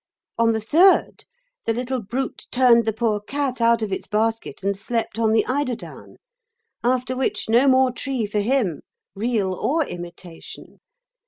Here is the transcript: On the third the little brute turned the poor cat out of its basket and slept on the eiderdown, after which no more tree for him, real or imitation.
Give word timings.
On 0.39 0.51
the 0.51 0.59
third 0.59 1.25
the 1.65 1.73
little 1.75 2.01
brute 2.01 2.47
turned 2.49 2.85
the 2.85 2.91
poor 2.91 3.19
cat 3.21 3.61
out 3.61 3.83
of 3.83 3.93
its 3.93 4.07
basket 4.07 4.63
and 4.63 4.75
slept 4.75 5.19
on 5.19 5.31
the 5.31 5.45
eiderdown, 5.45 6.15
after 6.83 7.15
which 7.15 7.47
no 7.47 7.67
more 7.67 7.91
tree 7.91 8.25
for 8.25 8.39
him, 8.39 8.81
real 9.13 9.53
or 9.53 9.85
imitation. 9.85 10.79